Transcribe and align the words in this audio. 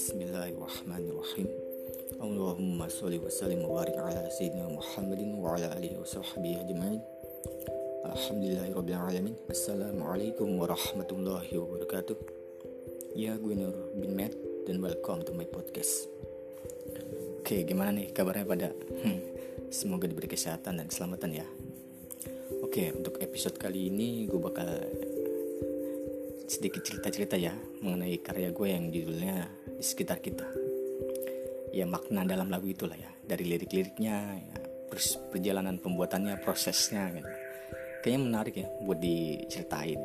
Bismillahirrahmanirrahim. 0.00 1.44
Allahumma 2.24 2.88
sholli 2.88 3.20
wa 3.20 3.28
sallim 3.28 3.68
wa 3.68 3.84
barik 3.84 4.00
ala 4.00 4.32
sayyidina 4.32 4.72
Muhammadin 4.72 5.36
wa 5.36 5.52
ala 5.52 5.76
alihi 5.76 6.00
wa 6.00 6.08
sahbihi 6.08 6.56
ajma'in. 6.56 7.04
Alhamdulillahirabbil 8.08 8.96
alamin. 8.96 9.36
Assalamualaikum 9.52 10.56
warahmatullahi 10.56 11.52
wabarakatuh. 11.52 12.16
Ya 13.12 13.36
gue 13.36 13.52
Nur 13.52 13.76
bin 14.00 14.16
Matt 14.16 14.32
dan 14.64 14.80
welcome 14.80 15.20
to 15.20 15.36
my 15.36 15.44
podcast. 15.44 16.08
Oke 17.44 17.68
gimana 17.68 17.92
nih 18.00 18.08
kabarnya 18.16 18.48
pada? 18.48 18.72
Hmm, 19.04 19.20
Semoga 19.68 20.08
diberi 20.08 20.32
kesehatan 20.32 20.80
dan 20.80 20.88
keselamatan 20.88 21.44
ya. 21.44 21.46
Oke 22.64 22.88
untuk 22.96 23.20
episode 23.20 23.60
kali 23.60 23.92
ini 23.92 24.24
gue 24.24 24.40
bakal 24.40 24.80
sedikit 26.48 26.88
cerita-cerita 26.88 27.36
ya 27.36 27.52
mengenai 27.84 28.16
karya 28.24 28.48
gue 28.48 28.68
yang 28.72 28.88
judulnya 28.88 29.59
di 29.80 29.84
sekitar 29.88 30.20
kita. 30.20 30.44
Ya 31.72 31.88
makna 31.88 32.28
dalam 32.28 32.52
lagu 32.52 32.68
itulah 32.68 32.92
ya 32.92 33.08
dari 33.24 33.48
lirik-liriknya, 33.48 34.36
ya, 34.36 34.56
perjalanan 35.32 35.80
pembuatannya, 35.80 36.36
prosesnya 36.44 37.08
gitu. 37.16 37.30
Kayaknya 38.04 38.20
menarik 38.20 38.54
ya 38.60 38.68
buat 38.84 39.00
diceritain. 39.00 40.00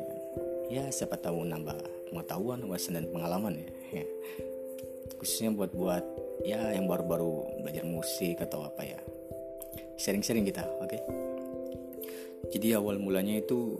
Ya 0.72 0.88
siapa 0.88 1.20
tahu 1.20 1.44
nambah 1.44 1.76
pengetahuan, 2.08 2.64
wawasan 2.64 2.96
dan 2.96 3.06
pengalaman 3.12 3.60
ya. 3.60 3.68
ya. 4.00 4.06
Khususnya 5.20 5.52
buat 5.52 5.76
buat 5.76 6.04
ya 6.40 6.72
yang 6.72 6.88
baru-baru 6.88 7.60
belajar 7.60 7.84
musik 7.84 8.40
atau 8.40 8.64
apa 8.64 8.80
ya. 8.80 9.00
Sharing-sharing 9.96 10.44
kita, 10.48 10.64
oke? 10.80 10.88
Okay? 10.88 11.00
Jadi 12.52 12.76
awal 12.76 13.00
mulanya 13.00 13.40
itu 13.40 13.76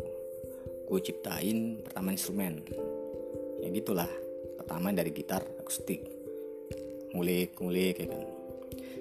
gue 0.87 1.01
ciptain 1.03 1.83
pertama 1.83 2.15
instrumen 2.15 2.63
ya 3.59 3.69
gitulah 3.75 4.07
pertama 4.57 4.91
dari 4.91 5.13
gitar 5.13 5.45
akustik. 5.61 6.03
Ngulik 7.13 7.57
ngulik 7.61 7.97
ya 8.03 8.07
kan. 8.11 8.23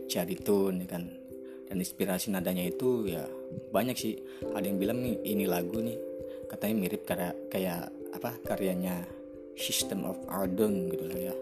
Cari 0.05 0.35
tune 0.37 0.85
ya 0.85 0.87
kan. 0.87 1.03
Dan 1.65 1.81
inspirasi 1.81 2.29
nadanya 2.29 2.67
itu 2.67 3.09
ya 3.09 3.25
banyak 3.73 3.97
sih. 3.97 4.13
Ada 4.53 4.65
yang 4.69 4.77
bilang 4.77 5.01
nih 5.01 5.17
ini 5.25 5.49
lagu 5.49 5.81
nih 5.81 5.97
katanya 6.45 6.75
mirip 6.77 7.03
kayak 7.03 7.35
kayak 7.49 7.89
apa 8.13 8.31
karyanya 8.45 9.03
System 9.55 10.03
of 10.03 10.19
a 10.27 10.43
Down 10.45 10.91
gitu 10.91 11.07
lah 11.07 11.31
ya. 11.31 11.35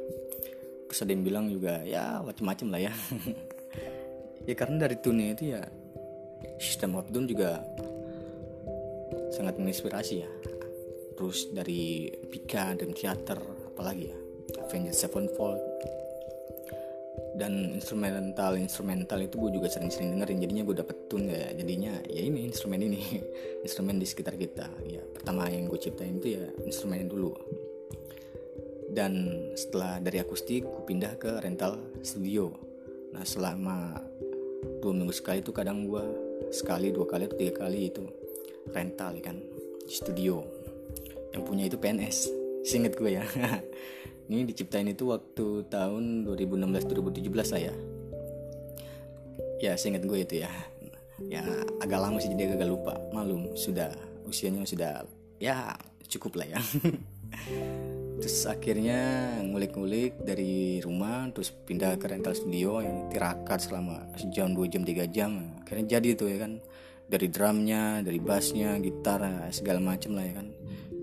Terus 0.86 1.00
ada 1.02 1.12
yang 1.12 1.26
bilang 1.26 1.46
juga 1.50 1.82
ya 1.82 2.22
macam-macam 2.22 2.68
lah 2.78 2.82
ya. 2.90 2.94
Ya 4.44 4.60
karena 4.60 4.84
dari 4.84 5.00
tune 5.00 5.32
itu 5.32 5.56
ya 5.56 5.64
System 6.60 7.00
of 7.00 7.08
Down 7.08 7.32
juga 7.32 7.64
sangat 9.32 9.56
menginspirasi 9.56 10.16
ya. 10.20 10.30
Terus 11.16 11.48
dari 11.56 12.12
Pika 12.28 12.76
dan 12.76 12.92
teater 12.92 13.40
apalagi 13.74 14.14
ya? 14.14 14.18
Avengers 14.62 15.02
Sevenfold. 15.02 15.60
Dan 17.34 17.74
instrumental 17.74 18.62
instrumental 18.62 19.18
itu 19.26 19.42
gue 19.42 19.58
juga 19.58 19.66
sering-sering 19.66 20.14
dengerin. 20.14 20.38
Jadinya 20.46 20.64
gue 20.70 20.76
dapet 20.78 20.98
tune 21.10 21.34
ya 21.34 21.50
jadinya 21.58 21.94
ya 22.06 22.22
ini 22.22 22.46
instrumen 22.46 22.78
ini 22.78 23.02
instrumen 23.66 23.98
di 23.98 24.06
sekitar 24.06 24.38
kita. 24.38 24.70
Ya 24.86 25.02
pertama 25.02 25.50
yang 25.50 25.66
gue 25.66 25.80
ciptain 25.82 26.22
itu 26.22 26.38
ya 26.38 26.46
instrumen 26.62 27.10
dulu. 27.10 27.34
Dan 28.94 29.34
setelah 29.58 29.98
dari 29.98 30.22
akustik 30.22 30.62
gue 30.62 30.84
pindah 30.86 31.18
ke 31.18 31.42
rental 31.42 31.82
studio. 32.06 32.54
Nah 33.18 33.26
selama 33.26 33.98
dua 34.86 34.94
minggu 34.94 35.14
sekali 35.14 35.42
itu 35.42 35.50
kadang 35.50 35.90
gue 35.90 36.06
sekali 36.54 36.94
dua 36.94 37.10
kali 37.10 37.26
atau 37.26 37.38
tiga 37.42 37.66
kali 37.66 37.90
itu 37.90 38.06
rental 38.70 39.18
kan 39.26 39.42
di 39.82 39.94
studio. 39.94 40.46
Yang 41.34 41.44
punya 41.50 41.66
itu 41.66 41.82
PNS 41.82 42.43
singkat 42.64 42.96
gue 42.96 43.20
ya. 43.20 43.24
Ini 44.32 44.48
diciptain 44.48 44.88
itu 44.88 45.12
waktu 45.12 45.68
tahun 45.68 46.24
2016-2017 46.26 47.28
saya 47.44 47.76
ya. 49.60 49.76
Singkat 49.76 50.08
gue 50.08 50.20
itu 50.24 50.36
ya. 50.42 50.52
Ya 51.28 51.44
agak 51.84 52.00
lama 52.00 52.18
sih 52.24 52.32
jadi 52.32 52.56
agak 52.56 52.72
lupa. 52.72 52.96
Malum 53.12 53.54
sudah 53.54 53.92
usianya 54.24 54.64
sudah 54.64 55.04
ya 55.38 55.76
cukup 56.08 56.40
lah 56.40 56.56
ya. 56.56 56.60
Terus 58.24 58.48
akhirnya 58.48 59.00
ngulik-ngulik 59.44 60.24
dari 60.24 60.80
rumah 60.80 61.28
terus 61.36 61.52
pindah 61.52 62.00
ke 62.00 62.08
rental 62.08 62.32
studio 62.32 62.80
yang 62.80 63.12
tirakat 63.12 63.60
selama 63.68 64.08
sejam 64.16 64.56
dua 64.56 64.72
jam 64.72 64.88
tiga 64.88 65.04
jam. 65.12 65.60
Akhirnya 65.60 66.00
jadi 66.00 66.16
tuh 66.16 66.32
ya 66.32 66.48
kan. 66.48 66.64
Dari 67.04 67.28
drumnya 67.28 68.00
dari 68.00 68.24
bassnya 68.24 68.80
gitar 68.80 69.52
segala 69.52 69.84
macem 69.84 70.16
lah 70.16 70.24
ya 70.24 70.40
kan 70.40 70.48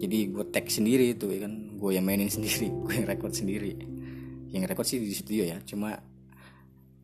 jadi 0.00 0.32
gue 0.32 0.44
tag 0.48 0.64
sendiri 0.72 1.12
itu 1.12 1.28
ya 1.28 1.44
kan. 1.44 1.76
Gue 1.76 2.00
yang 2.00 2.04
mainin 2.08 2.32
sendiri 2.36 2.72
gue 2.72 2.94
yang 2.96 3.06
record 3.06 3.36
sendiri. 3.36 3.76
Yang 4.50 4.62
record 4.72 4.86
sih 4.88 4.98
di 4.98 5.12
studio 5.12 5.44
ya 5.44 5.60
cuma 5.62 6.00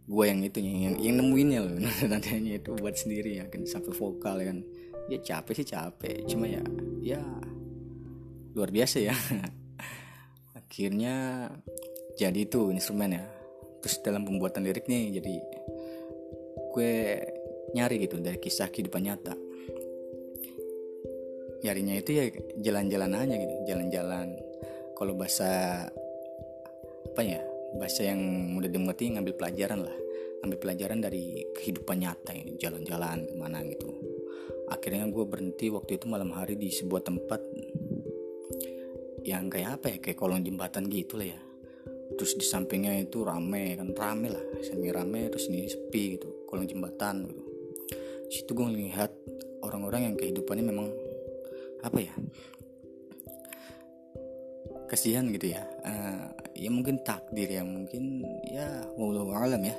gue 0.06 0.24
yang 0.24 0.40
itu 0.40 0.58
yang 0.64 0.96
yang 0.96 1.14
nemuinnya 1.20 1.60
loh. 1.60 1.76
Nantinya 2.10 2.56
itu 2.56 2.72
buat 2.72 2.96
sendiri 2.96 3.36
ya 3.36 3.44
kan. 3.52 3.68
Sampai 3.68 3.92
vokal 3.92 4.40
ya 4.40 4.46
kan. 4.50 4.58
Ya 5.06 5.18
capek 5.22 5.54
sih 5.62 5.66
capek 5.68 6.26
cuma 6.26 6.48
ya 6.48 6.64
ya 7.04 7.20
luar 8.56 8.72
biasa 8.72 9.04
ya. 9.04 9.14
Akhirnya 10.58 11.46
jadi 12.16 12.48
itu 12.48 12.72
instrumen 12.72 13.20
ya. 13.20 13.24
Terus 13.84 14.02
dalam 14.02 14.24
pembuatan 14.24 14.64
lirik 14.64 14.88
nih 14.88 15.20
jadi 15.20 15.34
gue 16.72 16.92
nyari 17.76 17.96
gitu 18.04 18.20
dari 18.20 18.36
kisah 18.36 18.68
kehidupan 18.68 19.04
nyata 19.04 19.45
nyarinya 21.66 21.98
itu 21.98 22.10
ya 22.14 22.24
jalan-jalan 22.62 23.10
aja 23.10 23.34
gitu 23.34 23.54
jalan-jalan. 23.66 24.38
Kalau 24.94 25.12
bahasa 25.18 25.82
apa 27.10 27.22
ya 27.26 27.42
bahasa 27.74 28.06
yang 28.06 28.22
mudah 28.54 28.70
dimengerti 28.70 29.18
ngambil 29.18 29.34
pelajaran 29.34 29.82
lah. 29.82 29.96
Ngambil 30.40 30.58
pelajaran 30.62 30.98
dari 31.02 31.42
kehidupan 31.58 32.06
nyata 32.06 32.30
ini 32.30 32.54
jalan-jalan 32.54 33.26
ke 33.26 33.34
mana 33.34 33.66
gitu. 33.66 33.90
Akhirnya 34.70 35.10
gue 35.10 35.24
berhenti 35.26 35.66
waktu 35.74 35.98
itu 35.98 36.06
malam 36.06 36.30
hari 36.30 36.54
di 36.54 36.70
sebuah 36.70 37.02
tempat 37.02 37.40
yang 39.26 39.50
kayak 39.50 39.82
apa 39.82 39.86
ya 39.90 39.98
kayak 39.98 40.18
kolong 40.22 40.46
jembatan 40.46 40.86
gitu 40.86 41.18
lah 41.18 41.34
ya. 41.34 41.40
Terus 42.14 42.38
di 42.38 42.46
sampingnya 42.46 42.94
itu 43.02 43.26
rame 43.26 43.74
kan 43.74 43.90
rame 43.90 44.30
lah 44.30 44.44
samping 44.62 44.94
rame 44.94 45.26
terus 45.26 45.50
ini 45.50 45.66
sepi 45.66 46.14
gitu 46.14 46.46
kolong 46.46 46.70
jembatan 46.70 47.26
gitu. 47.26 47.42
Situ 48.30 48.50
gue 48.54 48.66
ngelihat 48.70 49.10
orang-orang 49.66 50.10
yang 50.10 50.14
kehidupannya 50.14 50.64
memang 50.66 50.88
apa 51.86 51.98
ya 52.02 52.14
kasihan 54.86 55.26
gitu 55.34 55.52
ya. 55.52 55.62
Uh, 55.82 56.30
ya 56.54 56.70
mungkin 56.70 57.02
takdir 57.02 57.50
ya 57.50 57.66
mungkin 57.66 58.22
ya 58.46 58.86
wallahu 58.94 59.34
alam 59.34 59.60
ya. 59.60 59.76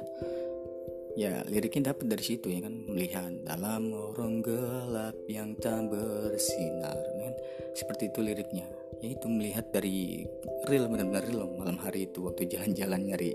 Ya 1.18 1.42
liriknya 1.50 1.96
dapat 1.96 2.14
dari 2.14 2.22
situ 2.22 2.54
ya 2.54 2.62
kan. 2.62 2.76
Melihat 2.86 3.32
dalam 3.42 3.90
orang 3.90 4.46
gelap 4.46 5.18
yang 5.26 5.58
tak 5.58 5.90
bersinar 5.90 6.94
kan? 6.94 7.34
Seperti 7.74 8.14
itu 8.14 8.20
liriknya. 8.22 8.68
Ya 9.02 9.18
itu 9.18 9.26
melihat 9.26 9.66
dari 9.74 10.28
real 10.70 10.86
benar-benar 10.92 11.26
real. 11.26 11.50
Malam 11.58 11.82
hari 11.82 12.06
itu 12.06 12.22
waktu 12.22 12.46
jalan-jalan 12.46 13.02
nyari 13.10 13.34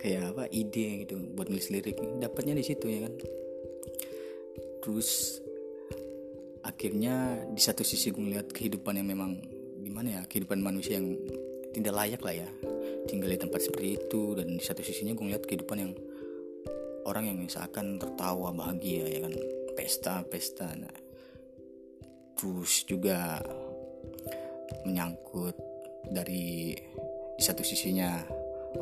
kayak 0.00 0.34
apa 0.34 0.50
ide 0.50 1.06
gitu 1.06 1.14
buat 1.36 1.46
nulis 1.46 1.70
lirik 1.70 2.00
dapatnya 2.22 2.56
di 2.56 2.64
situ 2.64 2.88
ya 2.88 3.04
kan. 3.04 3.14
Terus 4.82 5.38
akhirnya 6.72 7.44
di 7.52 7.60
satu 7.60 7.84
sisi 7.84 8.08
gue 8.08 8.24
ngeliat 8.24 8.48
kehidupan 8.48 8.96
yang 8.96 9.08
memang 9.12 9.36
gimana 9.84 10.08
ya 10.18 10.22
kehidupan 10.24 10.64
manusia 10.64 10.96
yang 10.96 11.14
tidak 11.72 11.92
layak 11.92 12.22
lah 12.24 12.34
ya 12.44 12.48
tinggal 13.06 13.30
di 13.30 13.38
tempat 13.38 13.60
seperti 13.60 14.00
itu. 14.00 14.34
Dan 14.36 14.56
di 14.58 14.64
satu 14.64 14.80
sisinya 14.80 15.12
gue 15.12 15.24
ngeliat 15.24 15.44
kehidupan 15.44 15.78
yang 15.78 15.92
orang 17.04 17.28
yang 17.28 17.38
seakan 17.46 17.98
tertawa 17.98 18.54
bahagia 18.54 19.04
ya 19.08 19.20
kan. 19.26 19.34
Pesta 19.76 20.24
pesta. 20.26 20.68
Nah 20.76 20.96
terus 22.36 22.82
juga 22.88 23.38
menyangkut 24.82 25.54
dari 26.10 26.74
di 27.38 27.42
satu 27.42 27.62
sisinya 27.62 28.18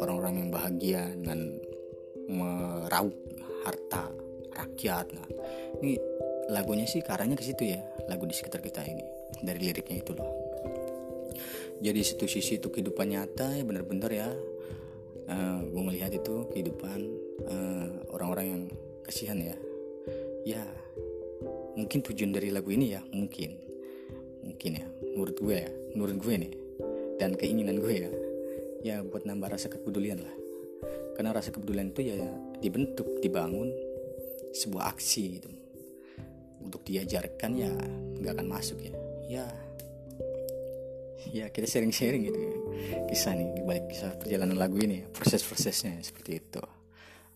orang-orang 0.00 0.46
yang 0.46 0.50
bahagia 0.50 1.02
dengan 1.12 1.40
meraup 2.30 3.14
harta 3.66 4.08
rakyat. 4.56 5.06
Nah 5.12 5.26
ini 5.82 5.98
lagunya 6.50 6.84
sih 6.84 7.00
karanya 7.00 7.38
ke 7.38 7.46
situ 7.46 7.70
ya 7.70 7.80
lagu 8.10 8.26
di 8.26 8.34
sekitar 8.34 8.58
kita 8.58 8.82
ini 8.82 9.06
dari 9.40 9.70
liriknya 9.70 10.02
itu 10.02 10.12
loh. 10.18 10.30
Jadi 11.80 12.00
situ 12.04 12.26
sisi 12.28 12.60
itu 12.60 12.68
kehidupan 12.68 13.08
nyata 13.08 13.56
ya 13.56 13.64
bener-bener 13.64 14.10
ya. 14.10 14.28
Uh, 15.30 15.32
eh, 15.32 15.58
gue 15.70 15.82
melihat 15.86 16.10
itu 16.10 16.50
kehidupan 16.50 16.98
uh, 17.46 17.88
orang-orang 18.12 18.46
yang 18.50 18.62
kasihan 19.06 19.38
ya. 19.38 19.56
Ya 20.44 20.62
mungkin 21.78 22.02
tujuan 22.02 22.34
dari 22.34 22.50
lagu 22.50 22.68
ini 22.74 22.98
ya 22.98 23.00
mungkin. 23.14 23.56
Mungkin 24.44 24.70
ya 24.76 24.86
menurut 25.14 25.36
gue 25.38 25.56
ya 25.56 25.70
menurut 25.94 26.16
gue 26.18 26.34
nih 26.34 26.52
dan 27.16 27.38
keinginan 27.38 27.78
gue 27.78 27.94
ya. 27.94 28.10
Ya 28.80 28.96
buat 29.06 29.24
nambah 29.24 29.54
rasa 29.54 29.70
kepedulian 29.70 30.20
lah. 30.20 30.34
Karena 31.14 31.30
rasa 31.32 31.54
kepedulian 31.54 31.94
itu 31.94 32.10
ya 32.10 32.18
dibentuk 32.58 33.22
dibangun 33.22 33.70
sebuah 34.50 34.98
aksi 34.98 35.38
gitu 35.38 35.59
untuk 36.70 36.86
diajarkan 36.86 37.50
ya 37.58 37.74
nggak 38.22 38.32
akan 38.38 38.46
masuk 38.46 38.78
ya. 38.78 38.94
Ya. 39.26 39.46
Ya 41.30 41.46
kita 41.50 41.66
sharing-sharing 41.66 42.30
gitu 42.30 42.38
ya. 42.38 42.54
Kisah 43.10 43.34
nih 43.34 43.66
balik 43.66 43.90
kisah 43.90 44.14
perjalanan 44.14 44.54
lagu 44.54 44.78
ini 44.78 45.02
proses-prosesnya 45.10 45.98
seperti 45.98 46.38
itu. 46.38 46.62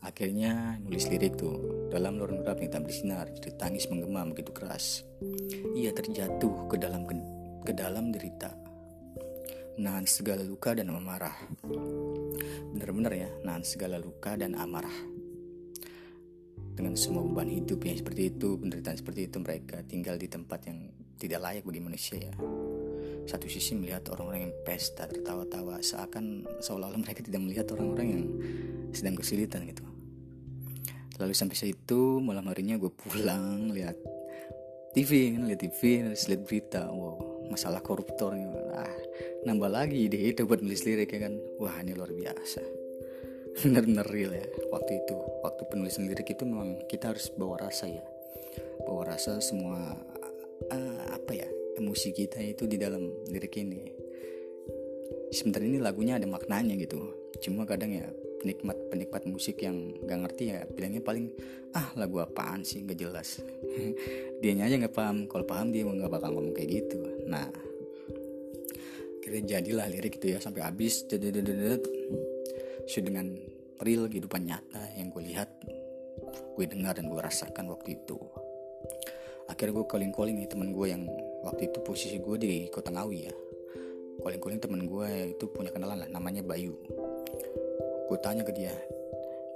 Akhirnya 0.07 0.79
nulis 0.79 1.11
lirik 1.11 1.35
tuh 1.35 1.89
dalam 1.91 2.21
lorong 2.21 2.47
gelap 2.47 2.63
yang 2.63 2.71
tak 2.71 2.83
bersinar 2.87 3.27
jadi 3.35 3.51
tangis 3.59 3.91
menggema 3.91 4.23
begitu 4.31 4.55
keras. 4.55 5.03
Ia 5.75 5.91
terjatuh 5.91 6.71
ke 6.71 6.77
dalam 6.79 7.03
ke, 7.67 7.73
dalam 7.75 8.15
derita. 8.15 8.55
Menahan 9.75 10.07
segala 10.07 10.47
luka 10.47 10.79
dan 10.79 10.95
amarah. 10.95 11.35
Benar-benar 12.71 13.13
ya 13.19 13.31
nahan 13.43 13.67
segala 13.67 13.99
luka 13.99 14.39
dan 14.39 14.55
amarah 14.55 15.14
dengan 16.85 17.01
semua 17.01 17.25
beban 17.25 17.49
hidup 17.49 17.81
yang 17.81 17.97
seperti 17.97 18.29
itu 18.29 18.61
penderitaan 18.61 19.01
seperti 19.01 19.33
itu 19.33 19.41
mereka 19.41 19.81
tinggal 19.89 20.21
di 20.21 20.29
tempat 20.29 20.69
yang 20.69 20.85
tidak 21.17 21.41
layak 21.41 21.65
bagi 21.65 21.81
manusia 21.81 22.21
ya. 22.21 22.35
Satu 23.25 23.49
sisi 23.49 23.73
melihat 23.73 24.05
orang-orang 24.13 24.53
yang 24.53 24.55
pesta 24.69 25.09
tertawa-tawa 25.09 25.81
seakan 25.81 26.45
seolah-olah 26.61 27.01
mereka 27.01 27.25
tidak 27.25 27.41
melihat 27.41 27.73
orang-orang 27.73 28.07
yang 28.13 28.25
sedang 28.93 29.17
kesulitan 29.17 29.65
gitu. 29.65 29.81
Lalu 31.25 31.33
sampai 31.33 31.57
situ 31.57 32.21
malam 32.21 32.45
harinya 32.53 32.77
gue 32.77 32.93
pulang 32.93 33.73
lihat 33.73 33.97
TV 34.93 35.41
lihat 35.41 35.65
TV 35.65 36.05
lihat 36.13 36.43
berita 36.45 36.93
wow 36.93 37.49
masalah 37.49 37.81
koruptor 37.81 38.37
ah 38.77 38.93
nambah 39.49 39.73
lagi 39.73 40.05
ide 40.05 40.21
itu 40.21 40.45
buat 40.45 40.61
nulis 40.61 40.85
lirik 40.85 41.17
ya 41.17 41.33
kan? 41.33 41.35
Wah 41.57 41.81
ini 41.81 41.97
luar 41.97 42.13
biasa 42.13 42.84
benar-benar 43.63 44.07
real 44.11 44.35
ya. 44.35 44.47
Waktu 44.73 45.05
itu 45.05 45.17
waktu 45.45 45.63
penulisan 45.71 46.11
lirik 46.11 46.35
itu 46.35 46.43
memang 46.43 46.83
kita 46.91 47.15
harus 47.15 47.31
bawa 47.31 47.69
rasa 47.69 47.87
ya. 47.87 48.03
Bawa 48.83 49.15
rasa 49.15 49.39
semua 49.39 49.95
uh, 50.71 51.05
apa 51.15 51.33
ya 51.35 51.49
emosi 51.79 52.11
kita 52.11 52.43
itu 52.43 52.67
di 52.67 52.81
dalam 52.81 53.07
lirik 53.31 53.55
ini. 53.61 53.83
Sebenarnya 55.31 55.79
ini 55.79 55.81
lagunya 55.83 56.15
ada 56.19 56.27
maknanya 56.27 56.75
gitu. 56.79 56.99
Cuma 57.43 57.67
kadang 57.67 57.95
ya 57.95 58.07
penikmat 58.43 58.77
penikmat 58.93 59.23
musik 59.25 59.57
yang 59.65 59.97
gak 60.05 60.21
ngerti 60.21 60.53
ya 60.53 60.69
bilangnya 60.69 61.03
paling 61.03 61.31
ah 61.75 61.91
lagu 61.99 62.23
apaan 62.23 62.63
sih? 62.67 62.83
Gak 62.87 62.99
jelas. 62.99 63.43
Dia 64.43 64.53
aja 64.59 64.77
nggak 64.79 64.95
paham. 64.95 65.27
Kalau 65.31 65.47
paham 65.49 65.73
dia 65.73 65.87
nggak 65.87 66.13
bakal 66.13 66.37
ngomong 66.37 66.53
kayak 66.53 66.85
gitu. 66.85 67.01
Nah 67.25 67.49
kira 69.25 69.41
jadilah 69.41 69.89
lirik 69.89 70.21
itu 70.21 70.37
ya 70.37 70.39
sampai 70.39 70.61
habis 70.69 71.09
so 72.85 73.01
dengan 73.01 73.33
real 73.83 74.07
kehidupan 74.07 74.47
nyata 74.47 74.83
yang 74.97 75.11
gue 75.11 75.23
lihat 75.25 75.51
gue 76.55 76.65
dengar 76.71 76.95
dan 76.95 77.11
gue 77.11 77.21
rasakan 77.21 77.69
waktu 77.75 77.99
itu. 77.99 78.17
Akhirnya 79.51 79.77
gue 79.77 79.87
calling 79.91 80.13
calling 80.15 80.37
nih 80.41 80.49
temen 80.49 80.71
gue 80.73 80.87
yang 80.89 81.05
waktu 81.45 81.69
itu 81.69 81.79
posisi 81.85 82.17
gue 82.23 82.37
di 82.39 82.53
kota 82.71 82.95
Ngawi 82.95 83.19
ya. 83.29 83.35
Calling 84.23 84.41
calling 84.41 84.61
temen 84.63 84.81
gue 84.87 85.37
itu 85.37 85.45
punya 85.51 85.75
kenalan 85.75 86.07
lah 86.07 86.09
namanya 86.09 86.41
Bayu. 86.47 86.79
Gue 88.09 88.19
tanya 88.23 88.47
ke 88.47 88.53
dia 88.55 88.73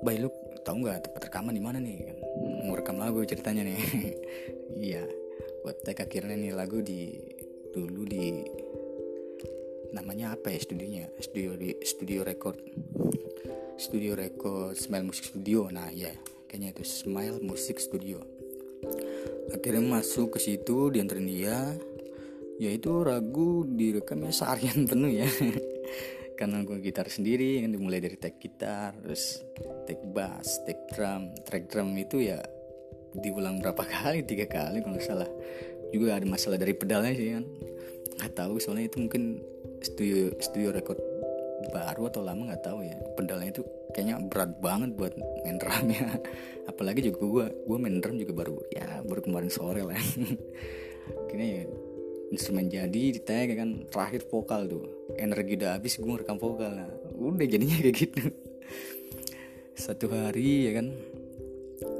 Bayu 0.02 0.26
lu 0.26 0.30
tau 0.66 0.76
nggak 0.76 1.08
tempat 1.08 1.30
rekaman 1.30 1.54
di 1.54 1.62
mana 1.62 1.78
nih? 1.78 1.98
Mau 2.66 2.74
rekam 2.74 2.98
lagu 2.98 3.22
ceritanya 3.24 3.64
nih. 3.64 3.78
Iya 4.78 5.02
gue 5.68 5.74
tag 5.84 6.00
akhirnya 6.00 6.32
nih 6.38 6.52
lagu 6.56 6.80
di 6.80 7.12
dulu 7.74 8.06
di 8.08 8.40
namanya 9.92 10.36
apa 10.36 10.52
ya 10.52 10.60
studionya? 10.60 11.08
Studio 11.20 11.56
di 11.56 11.72
studio 11.84 12.20
record. 12.24 12.60
Studio 13.78 14.12
record 14.18 14.76
Smile 14.76 15.06
Music 15.06 15.32
Studio. 15.32 15.70
Nah 15.72 15.88
ya 15.94 16.12
kayaknya 16.50 16.76
itu 16.76 16.84
Smile 16.84 17.40
Music 17.40 17.80
Studio. 17.80 18.20
Akhirnya 19.48 19.80
masuk 19.80 20.36
ke 20.36 20.38
situ 20.42 20.92
diantarin 20.92 21.28
dia. 21.28 21.72
Yaitu 22.58 22.90
ragu 23.06 23.62
direkamnya 23.64 24.34
seharian 24.34 24.84
penuh 24.90 25.12
ya. 25.14 25.28
Karena 26.38 26.62
gue 26.62 26.78
gitar 26.78 27.10
sendiri 27.10 27.66
kan 27.66 27.74
dimulai 27.74 27.98
dari 27.98 28.14
take 28.14 28.38
gitar 28.38 28.94
terus 29.02 29.42
take 29.86 30.02
bass 30.10 30.62
take 30.66 30.82
drum. 30.94 31.34
Track 31.46 31.70
drum 31.70 31.94
itu 31.98 32.22
ya 32.22 32.38
diulang 33.14 33.62
berapa 33.62 33.82
kali? 33.94 34.26
Tiga 34.26 34.46
kali 34.50 34.84
kalau 34.84 35.00
salah. 35.00 35.30
Juga 35.88 36.20
ada 36.20 36.26
masalah 36.28 36.60
dari 36.60 36.76
pedalnya 36.76 37.14
sih 37.16 37.30
kan. 37.38 37.44
Nggak 38.18 38.32
tahu 38.34 38.58
soalnya 38.58 38.90
itu 38.90 38.98
mungkin 39.00 39.38
studio 39.82 40.34
studio 40.42 40.74
record 40.74 40.98
baru 41.70 42.08
atau 42.08 42.22
lama 42.22 42.54
nggak 42.54 42.62
tahu 42.64 42.86
ya. 42.86 42.96
Pedalnya 43.18 43.50
itu 43.50 43.62
kayaknya 43.92 44.22
berat 44.30 44.52
banget 44.62 44.94
buat 44.94 45.14
main 45.42 45.58
drumnya 45.58 46.20
apalagi 46.70 47.10
juga 47.10 47.18
gue 47.24 47.46
gue 47.66 47.78
main 47.80 47.98
drum 47.98 48.16
juga 48.20 48.32
baru 48.36 48.54
ya 48.70 49.02
baru 49.04 49.20
kemarin 49.24 49.50
sore 49.50 49.82
lah. 49.82 49.98
Kayaknya 51.28 51.46
ya 51.48 51.62
instrumen 52.28 52.68
jadi 52.68 53.02
di 53.16 53.20
tag 53.24 53.48
kan 53.56 53.88
terakhir 53.88 54.28
vokal 54.28 54.68
tuh. 54.68 54.84
Energi 55.16 55.56
udah 55.56 55.80
habis 55.80 55.96
gue 55.96 56.14
rekam 56.14 56.36
vokal. 56.36 56.72
Lah 56.72 56.88
udah 57.16 57.46
jadinya 57.48 57.76
kayak 57.80 57.96
gitu. 57.96 58.22
Satu 59.88 60.12
hari 60.12 60.68
ya 60.68 60.72
kan. 60.78 60.92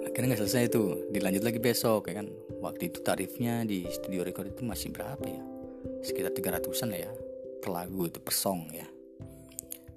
Akhirnya 0.05 0.35
nggak 0.35 0.41
selesai 0.45 0.69
tuh. 0.69 1.09
Dilanjut 1.09 1.43
lagi 1.45 1.61
besok 1.61 2.13
ya 2.13 2.21
kan. 2.21 2.29
Waktu 2.61 2.93
itu 2.93 2.99
tarifnya 3.01 3.65
di 3.65 3.89
studio 3.89 4.21
record 4.27 4.53
itu 4.53 4.63
masih 4.67 4.93
berapa 4.93 5.25
ya? 5.25 5.43
Sekitar 6.05 6.37
300an 6.37 6.93
lah 6.93 7.01
ya 7.09 7.11
per 7.59 7.71
lagu 7.75 8.07
itu 8.07 8.19
per 8.23 8.35
song 8.35 8.71
ya. 8.71 8.87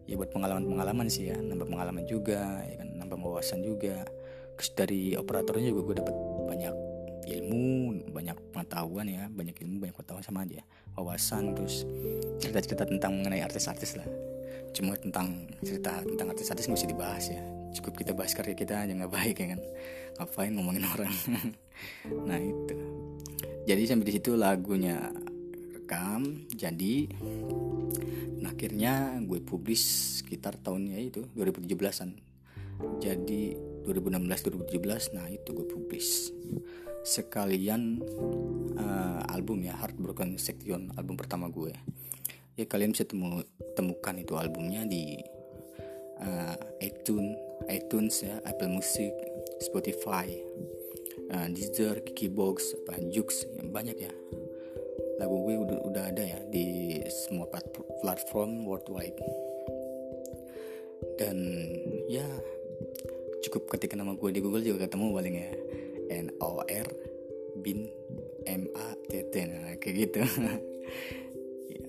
Ya 0.09 0.19
buat 0.19 0.33
pengalaman-pengalaman 0.33 1.07
sih 1.07 1.31
ya. 1.31 1.37
Nambah 1.39 1.71
pengalaman 1.71 2.03
juga 2.09 2.65
ya 2.65 2.75
kan. 2.81 2.89
Nambah 2.97 3.17
wawasan 3.21 3.63
juga. 3.63 4.03
Terus 4.59 4.69
dari 4.75 5.01
operatornya 5.15 5.71
juga 5.71 5.81
gue 5.87 5.95
dapet 6.03 6.15
banyak 6.51 6.75
ilmu 7.31 7.65
banyak 8.11 8.37
pengetahuan 8.51 9.07
ya. 9.07 9.29
Banyak 9.31 9.55
ilmu 9.61 9.75
banyak 9.87 9.95
pengetahuan 9.95 10.25
sama 10.25 10.43
aja. 10.43 10.61
Wawasan 10.97 11.55
terus 11.55 11.87
cerita-cerita 12.43 12.83
tentang 12.83 13.21
mengenai 13.21 13.45
artis-artis 13.45 13.95
lah. 13.95 14.07
Cuma 14.75 14.95
tentang 14.99 15.47
cerita 15.63 16.03
tentang 16.03 16.27
artis-artis 16.35 16.67
nggak 16.67 16.91
dibahas 16.91 17.31
ya. 17.31 17.41
Cukup 17.71 18.03
kita 18.03 18.11
bahas 18.11 18.35
karya 18.35 18.51
kita 18.51 18.83
aja 18.83 18.91
nggak 18.91 19.13
baik 19.13 19.35
ya 19.39 19.47
kan. 19.55 19.61
Ngapain 20.19 20.51
ngomongin 20.53 20.85
orang? 20.85 21.13
Nah 22.29 22.37
itu. 22.37 22.77
Jadi 23.65 23.89
sampai 23.89 24.05
di 24.05 24.13
situ 24.13 24.37
lagunya 24.37 25.09
rekam 25.91 26.47
jadi 26.55 27.11
Nah, 28.41 28.57
akhirnya 28.57 29.21
gue 29.21 29.38
publis 29.38 29.83
sekitar 30.23 30.57
tahunnya 30.57 30.97
itu 30.97 31.29
2017an. 31.38 32.09
Jadi 32.97 33.53
2016-2017 33.85 35.13
nah 35.13 35.29
itu 35.29 35.53
gue 35.53 35.67
publis. 35.69 36.33
Sekalian 37.05 38.01
uh, 38.81 39.21
album 39.29 39.61
ya 39.61 39.77
Heartbroken 39.77 40.42
Section 40.42 40.89
album 40.97 41.21
pertama 41.21 41.54
gue. 41.54 41.69
Ya 42.57 42.66
kalian 42.66 42.97
bisa 42.97 43.06
temu, 43.06 43.45
temukan 43.77 44.18
itu 44.18 44.33
albumnya 44.33 44.89
di 44.89 45.21
uh, 46.18 46.57
iTunes, 46.81 47.37
iTunes 47.69 48.25
ya, 48.25 48.42
Apple 48.42 48.73
Music, 48.73 49.13
Spotify, 49.61 50.33
uh, 51.30 51.45
Deezer, 51.45 52.01
Kikibox, 52.01 52.73
apa 52.73 52.97
Jux, 53.13 53.45
ya, 53.45 53.61
banyak 53.69 53.97
ya 54.01 54.13
lagu 55.21 55.37
gue 55.45 55.56
udah, 55.61 55.80
udah 55.85 56.04
ada 56.09 56.23
ya 56.25 56.40
di 56.49 56.97
semua 57.13 57.45
platform 58.01 58.66
worldwide. 58.66 59.13
Dan 61.21 61.37
ya 62.09 62.25
cukup 63.45 63.69
ketika 63.78 63.94
nama 63.94 64.18
gue 64.18 64.33
di 64.33 64.42
Google 64.42 64.66
juga 64.66 64.90
ketemu 64.90 65.13
paling 65.13 65.35
ya. 65.37 65.51
N 66.11 66.28
O 66.42 66.59
R 66.66 66.87
bin 67.61 67.87
M 68.49 68.66
A 68.73 68.97
T 69.06 69.21
T 69.30 69.35
nah, 69.45 69.78
kayak 69.78 69.95
gitu. 70.09 70.21
Ya. 71.71 71.87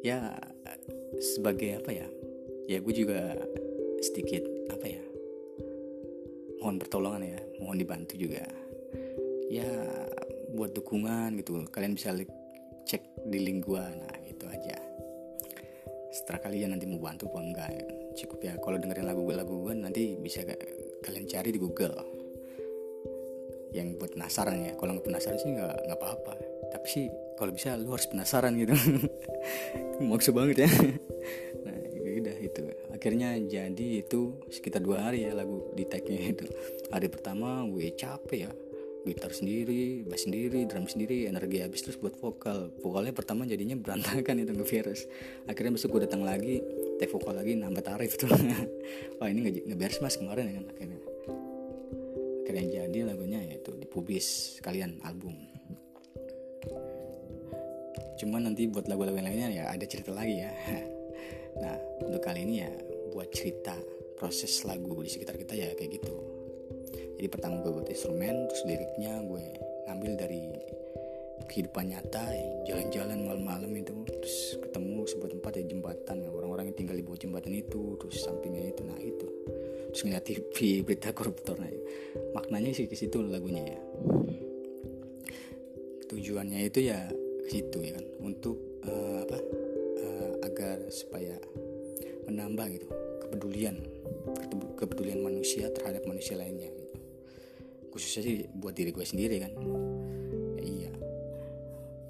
ya 0.00 0.18
sebagai 1.20 1.84
apa 1.84 1.90
ya? 1.92 2.08
Ya 2.64 2.78
gue 2.80 2.94
juga 2.96 3.36
sedikit 4.00 4.46
apa 4.72 4.86
ya? 4.88 5.02
Mohon 6.64 6.76
pertolongan 6.80 7.22
ya 7.26 7.40
mohon 7.60 7.76
dibantu 7.76 8.14
juga. 8.16 8.46
Ya 9.50 9.68
buat 10.54 10.74
dukungan 10.74 11.38
gitu. 11.40 11.62
Kalian 11.70 11.94
bisa 11.94 12.14
cek 12.86 13.26
di 13.26 13.38
link 13.38 13.66
gua. 13.66 13.86
Nah 13.86 14.14
itu 14.26 14.44
aja. 14.50 14.76
Setelah 16.10 16.42
kalian 16.42 16.74
nanti 16.74 16.90
mau 16.90 16.98
bantu 16.98 17.30
apa 17.30 17.38
enggak 17.38 17.70
cukup 18.18 18.38
ya. 18.42 18.54
Kalau 18.58 18.76
dengerin 18.78 19.06
lagu-lagu 19.06 19.54
gua 19.54 19.74
nanti 19.74 20.18
bisa 20.18 20.42
kalian 21.02 21.26
cari 21.30 21.50
di 21.54 21.60
Google. 21.60 21.94
Yang 23.70 24.02
buat 24.02 24.10
penasaran 24.18 24.58
ya. 24.66 24.72
Kalau 24.74 24.98
nggak 24.98 25.06
penasaran 25.06 25.38
sih 25.38 25.50
nggak 25.54 25.74
nggak 25.86 25.98
apa-apa. 25.98 26.34
Tapi 26.70 26.86
sih 26.86 27.06
kalau 27.38 27.54
bisa 27.54 27.78
lu 27.78 27.94
harus 27.94 28.10
penasaran 28.10 28.58
gitu. 28.58 28.74
Maksud 30.10 30.34
banget 30.34 30.66
ya. 30.66 30.70
Nah 31.60 31.76
ya 31.76 32.10
udah 32.24 32.36
itu. 32.40 32.60
Akhirnya 32.88 33.36
jadi 33.36 34.00
itu 34.00 34.40
sekitar 34.48 34.80
dua 34.80 35.04
hari 35.04 35.28
ya 35.28 35.36
lagu 35.36 35.70
di 35.76 35.84
tagnya 35.84 36.32
itu. 36.32 36.48
Hari 36.88 37.06
pertama 37.12 37.62
gue 37.68 37.92
capek 37.92 38.48
ya 38.48 38.50
gitar 39.06 39.32
sendiri, 39.32 40.04
bass 40.04 40.28
sendiri, 40.28 40.68
drum 40.68 40.84
sendiri, 40.84 41.24
energi 41.26 41.64
habis 41.64 41.80
terus 41.84 41.96
buat 41.96 42.14
vokal. 42.20 42.72
Vokalnya 42.84 43.16
pertama 43.16 43.48
jadinya 43.48 43.76
berantakan 43.78 44.44
itu 44.44 44.52
ngevirus. 44.52 45.08
Akhirnya 45.48 45.72
besok 45.76 45.96
gue 45.96 46.04
datang 46.04 46.22
lagi, 46.22 46.60
take 47.00 47.08
vokal 47.08 47.36
lagi 47.36 47.56
nambah 47.56 47.84
tarif 47.84 48.20
tuh. 48.20 48.28
Wah 49.18 49.28
ini 49.28 49.64
nggak 49.64 49.78
beres 49.78 49.98
mas 50.04 50.20
kemarin 50.20 50.50
ya 50.50 50.54
kan 50.60 50.66
akhirnya. 50.76 50.98
Akhirnya 52.44 52.64
jadi 52.66 52.98
lagunya 53.08 53.40
yaitu 53.46 53.72
dipublis 53.78 54.58
kalian 54.60 55.00
album. 55.06 55.50
cuman 58.20 58.52
nanti 58.52 58.68
buat 58.68 58.84
lagu-lagu 58.84 59.16
lainnya 59.16 59.48
ya 59.48 59.64
ada 59.72 59.88
cerita 59.88 60.12
lagi 60.12 60.44
ya 60.44 60.52
nah 61.64 61.72
untuk 62.04 62.20
kali 62.20 62.44
ini 62.44 62.54
ya 62.60 62.70
buat 63.16 63.32
cerita 63.32 63.72
proses 64.20 64.60
lagu 64.68 65.00
di 65.00 65.08
sekitar 65.08 65.40
kita 65.40 65.56
ya 65.56 65.72
kayak 65.72 65.96
gitu 65.96 66.12
jadi 67.20 67.28
pertama 67.28 67.60
gue 67.60 67.68
buat 67.68 67.84
instrumen 67.84 68.48
terus 68.48 68.64
liriknya 68.64 69.20
gue 69.28 69.44
ngambil 69.84 70.12
dari 70.16 70.40
kehidupan 71.52 71.92
nyata 71.92 72.24
ya, 72.32 72.72
jalan-jalan 72.72 73.28
malam-malam 73.28 73.68
itu. 73.76 73.92
Terus 74.08 74.56
ketemu 74.56 75.04
sebuah 75.04 75.28
tempat 75.36 75.52
ya 75.60 75.64
jembatan 75.68 76.16
ya 76.24 76.32
orang-orang 76.32 76.72
yang 76.72 76.76
tinggal 76.80 76.96
di 76.96 77.04
bawah 77.04 77.20
jembatan 77.20 77.52
itu 77.52 78.00
terus 78.00 78.24
sampingnya 78.24 78.72
itu 78.72 78.82
nah 78.88 78.96
itu. 78.96 79.28
Terus 79.92 80.00
ngeliat 80.08 80.24
TV 80.24 80.56
berita 80.88 81.12
koruptor 81.12 81.60
nah 81.60 81.68
maknanya 82.32 82.72
sih 82.72 82.88
ke 82.88 82.96
situ 82.96 83.20
lagunya 83.20 83.68
ya. 83.68 83.80
Tujuannya 86.08 86.72
itu 86.72 86.88
ya 86.88 87.04
ke 87.44 87.48
situ 87.52 87.84
ya 87.84 88.00
kan. 88.00 88.04
Untuk 88.24 88.56
uh, 88.88 89.28
apa 89.28 89.38
uh, 90.08 90.48
agar 90.48 90.88
supaya 90.88 91.36
menambah 92.24 92.80
gitu 92.80 92.88
kepedulian 93.28 93.76
kepedulian 94.80 95.20
manusia 95.20 95.68
terhadap 95.68 96.08
manusia 96.08 96.40
lainnya. 96.40 96.79
Khususnya 97.90 98.22
sih 98.22 98.36
buat 98.54 98.72
diri 98.72 98.94
gue 98.94 99.04
sendiri 99.04 99.36
kan. 99.42 99.52
Ya, 100.58 100.62
iya. 100.62 100.92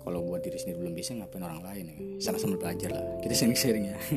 Kalau 0.01 0.21
buat 0.25 0.45
diri 0.45 0.61
sendiri 0.61 0.81
belum 0.85 0.95
bisa 0.95 1.17
ngapain 1.17 1.43
orang 1.45 1.61
lain 1.65 1.85
ya? 1.89 1.97
Sama-sama 2.31 2.61
belajar 2.61 2.93
lah. 2.93 3.05
Kita 3.25 3.35
sharing-sharing 3.35 3.85
ya. 3.89 3.99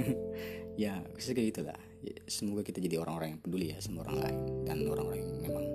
Ya 0.74 1.06
khususnya 1.14 1.38
kayak 1.38 1.50
gitulah. 1.54 1.80
Ya, 2.02 2.18
semoga 2.26 2.66
kita 2.66 2.82
jadi 2.82 2.98
orang-orang 2.98 3.38
yang 3.38 3.42
peduli 3.46 3.70
ya 3.70 3.78
sama 3.78 4.02
orang 4.10 4.18
lain. 4.26 4.38
Dan 4.66 4.78
orang-orang 4.90 5.20
yang 5.22 5.32
memang 5.46 5.66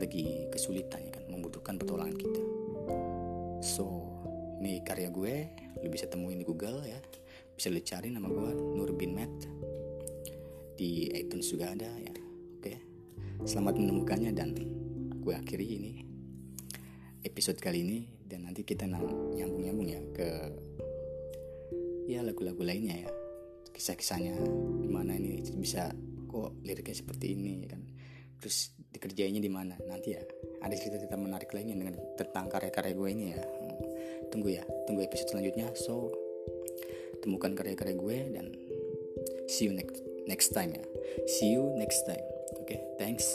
lagi 0.00 0.48
kesulitan 0.48 1.04
ya 1.04 1.12
kan 1.12 1.24
membutuhkan 1.28 1.76
pertolongan 1.76 2.16
kita. 2.16 2.40
So 3.60 4.08
ini 4.64 4.80
karya 4.88 5.12
gue 5.12 5.34
lu 5.84 5.88
bisa 5.92 6.08
temuin 6.08 6.40
di 6.40 6.48
Google 6.48 6.80
ya. 6.88 6.96
Bisa 7.52 7.68
lu 7.68 7.80
cari 7.84 8.08
nama 8.08 8.28
gue 8.28 8.50
Nur 8.56 8.96
bin 8.96 9.12
Matt. 9.12 9.36
Di 10.80 11.12
iTunes 11.12 11.52
juga 11.52 11.76
ada 11.76 11.88
ya. 12.00 12.12
Oke. 12.56 12.80
Selamat 13.44 13.76
menemukannya 13.76 14.32
dan 14.32 14.56
gue 15.26 15.34
akhiri 15.34 15.66
ini 15.66 15.92
episode 17.26 17.58
kali 17.58 17.82
ini 17.82 17.98
dan 18.22 18.46
nanti 18.46 18.62
kita 18.62 18.86
nyambung-nyambung 18.86 19.88
ya 19.90 20.00
ke 20.14 20.28
ya 22.06 22.22
lagu-lagu 22.22 22.62
lainnya 22.62 23.02
ya. 23.02 23.10
Kisah-kisahnya 23.74 24.38
gimana 24.86 25.18
ini 25.18 25.42
bisa 25.58 25.90
kok 26.30 26.54
liriknya 26.62 26.94
seperti 26.94 27.34
ini 27.34 27.66
kan. 27.66 27.82
Terus 28.38 28.70
dikerjainnya 28.94 29.42
di 29.42 29.50
mana 29.50 29.74
nanti 29.90 30.14
ya. 30.14 30.22
Ada 30.62 30.78
cerita-cerita 30.78 31.18
menarik 31.18 31.50
lainnya 31.50 31.74
dengan 31.74 31.98
tentang 32.14 32.46
karya-karya 32.46 32.94
gue 32.94 33.08
ini 33.10 33.24
ya. 33.34 33.42
Tunggu 34.30 34.48
ya 34.54 34.62
tunggu 34.86 35.02
episode 35.02 35.34
selanjutnya. 35.34 35.74
So 35.74 36.14
temukan 37.26 37.58
karya-karya 37.58 37.98
gue 37.98 38.16
dan 38.30 38.46
see 39.50 39.66
you 39.66 39.74
next 39.74 39.98
next 40.30 40.54
time 40.54 40.78
ya. 40.78 40.84
See 41.26 41.50
you 41.50 41.74
next 41.74 42.06
time. 42.06 42.22
Oke 42.62 42.78
okay, 42.78 42.80
thanks 43.02 43.34